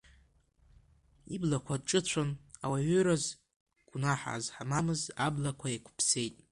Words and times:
Иблақәа 1.35 1.75
ҿыцәон 1.87 2.29
ауаҩыраз, 2.63 3.23
гәнаҳа 3.89 4.35
змамыз 4.45 5.01
аблақәа 5.25 5.67
еиқәԥсеит… 5.69 6.35